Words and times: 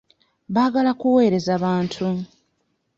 Baagala 0.53 0.91
kuwereza 0.99 1.53
bantu. 1.63 2.05